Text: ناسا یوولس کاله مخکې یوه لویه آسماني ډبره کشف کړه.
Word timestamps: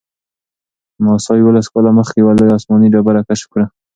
ناسا 1.03 1.31
یوولس 1.37 1.67
کاله 1.73 1.91
مخکې 1.99 2.17
یوه 2.21 2.33
لویه 2.37 2.55
آسماني 2.57 2.87
ډبره 2.93 3.21
کشف 3.27 3.47
کړه. 3.53 3.65